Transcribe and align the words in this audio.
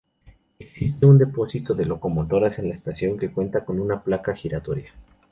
Existe 0.57 1.05
un 1.05 1.19
depósito 1.19 1.75
de 1.75 1.85
locomotoras 1.85 2.57
en 2.57 2.69
la 2.69 2.73
estación, 2.73 3.19
que 3.19 3.31
cuenta 3.31 3.63
con 3.65 3.79
una 3.79 4.01
placa 4.03 4.33
giratoria. 4.33 4.91